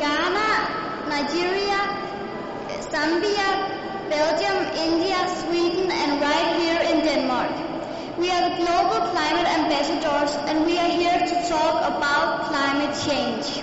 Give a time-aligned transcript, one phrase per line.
[0.00, 1.80] Ghana, Nigeria,
[2.88, 8.16] Zambia, Belgium, India, Sweden, and right here in Denmark.
[8.18, 13.62] We are the global climate ambassadors and we are here to talk about climate change.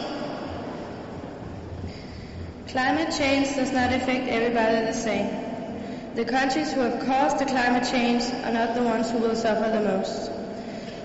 [2.67, 5.29] Climate change does not affect everybody the same.
[6.13, 9.71] The countries who have caused the climate change are not the ones who will suffer
[9.71, 10.31] the most.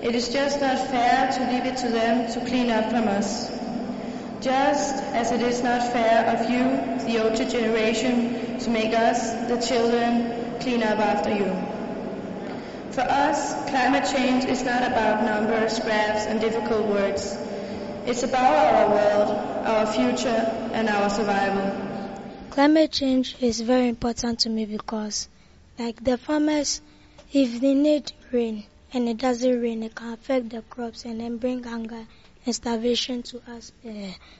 [0.03, 3.52] It is just not fair to leave it to them to clean up from us.
[4.43, 6.65] Just as it is not fair of you,
[7.05, 11.47] the older generation, to make us, the children, clean up after you.
[12.91, 17.37] For us, climate change is not about numbers, graphs, and difficult words.
[18.05, 19.31] It's about our world,
[19.65, 21.71] our future, and our survival.
[22.49, 25.29] Climate change is very important to me because,
[25.79, 26.81] like the farmers,
[27.31, 31.37] if they need rain and it doesn't rain, it can affect the crops and then
[31.37, 32.05] bring hunger
[32.45, 33.89] and starvation to us uh,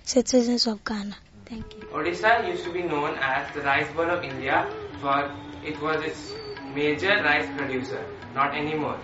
[0.03, 1.15] citizens of Ghana.
[1.45, 1.81] Thank you.
[1.93, 4.67] Odisha used to be known as the rice bowl of India
[5.01, 5.31] for
[5.65, 6.33] it was its
[6.75, 8.97] major rice producer, not anymore.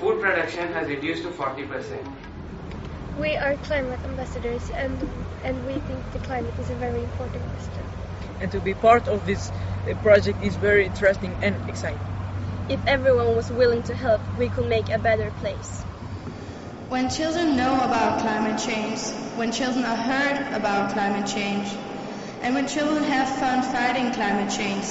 [0.00, 2.04] Food production has reduced to 40%.
[3.18, 4.96] We are climate ambassadors and,
[5.44, 7.84] and we think the climate is a very important question.
[8.40, 11.98] And to be part of this uh, project is very interesting and exciting.
[12.68, 15.84] If everyone was willing to help, we could make a better place.
[16.88, 19.00] When children know about climate change,
[19.36, 21.68] when children are heard about climate change,
[22.40, 24.86] and when children have fun fighting climate change,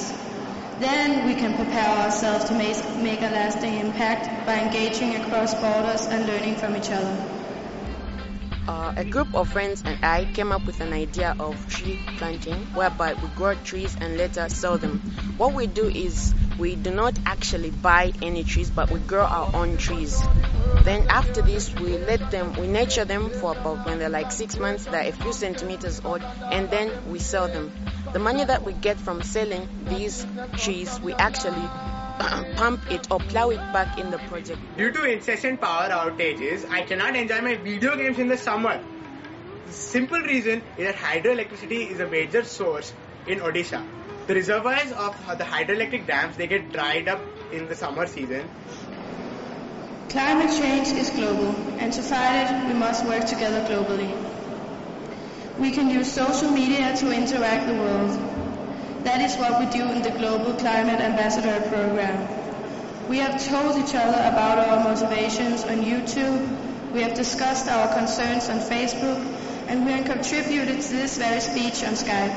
[0.77, 6.27] then we can prepare ourselves to make, a lasting impact by engaging across borders and
[6.27, 7.36] learning from each other.
[8.67, 12.57] Uh, a group of friends and I came up with an idea of tree planting
[12.73, 14.99] whereby we grow trees and later sell them.
[15.37, 19.55] What we do is we do not actually buy any trees but we grow our
[19.55, 20.21] own trees.
[20.83, 24.57] Then after this we let them, we nurture them for about when they're like six
[24.57, 27.71] months, they're a few centimeters old and then we sell them.
[28.11, 30.25] The money that we get from selling these
[30.57, 31.69] trees we actually
[32.17, 34.59] pump it or plow it back in the project.
[34.77, 38.83] Due to incessant power outages, I cannot enjoy my video games in the summer.
[39.67, 42.93] The simple reason is that hydroelectricity is a major source
[43.27, 43.85] in Odisha.
[44.27, 48.49] The reservoirs of the hydroelectric dams they get dried up in the summer season.
[50.09, 54.11] Climate change is global, and to fight it, we must work together globally.
[55.59, 58.26] We can use social media to interact the world.
[59.07, 62.27] That is what we do in the Global Climate Ambassador Program.
[63.07, 68.49] We have told each other about our motivations on YouTube, we have discussed our concerns
[68.49, 69.17] on Facebook,
[69.69, 72.35] and we have contributed to this very speech on Skype.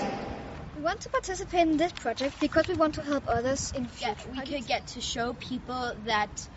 [0.76, 4.14] We want to participate in this project because we want to help others in future.
[4.32, 6.48] Yeah, we could get to show people that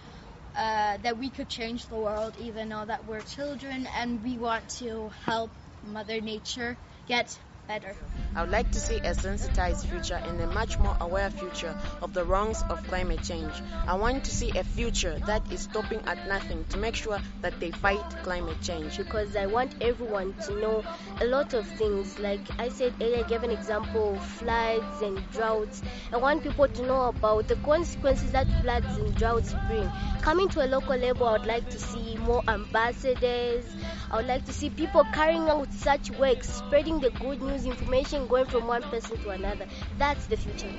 [0.55, 4.69] uh, that we could change the world, even though that we're children, and we want
[4.77, 5.49] to help
[5.87, 7.35] Mother Nature get
[7.73, 7.95] better.
[8.35, 12.13] I would like to see a sensitized future and a much more aware future of
[12.13, 13.53] the wrongs of climate change.
[13.87, 17.59] I want to see a future that is stopping at nothing to make sure that
[17.59, 18.97] they fight climate change.
[18.97, 20.83] Because I want everyone to know
[21.21, 22.19] a lot of things.
[22.19, 25.81] Like I said earlier, I gave an example of floods and droughts.
[26.11, 29.89] I want people to know about the consequences that floods and droughts bring.
[30.21, 33.65] Coming to a local level, I would like to see more ambassadors.
[34.11, 38.27] I would like to see people carrying out such work, spreading the good news, information
[38.27, 39.65] going from one person to another.
[39.97, 40.71] That's the future.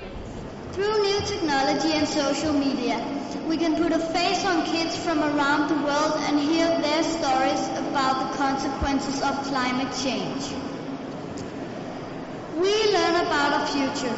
[0.71, 2.99] Through new technology and social media,
[3.47, 7.63] we can put a face on kids from around the world and hear their stories
[7.79, 10.51] about the consequences of climate change.
[12.53, 14.15] We learn about our future.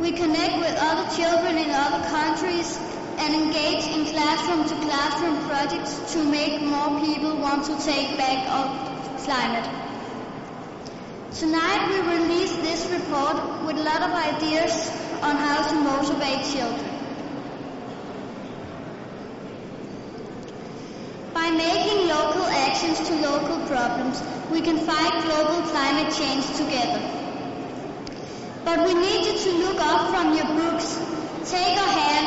[0.00, 2.78] We connect with other children in other countries
[3.18, 8.46] and engage in classroom to classroom projects to make more people want to take back
[8.48, 8.68] our
[9.24, 9.85] climate.
[11.38, 13.36] Tonight we release this report
[13.66, 14.72] with a lot of ideas
[15.20, 16.90] on how to motivate children.
[21.34, 27.02] By making local actions to local problems, we can fight global climate change together.
[28.64, 30.96] But we need you to look up from your books,
[31.44, 32.25] take a hand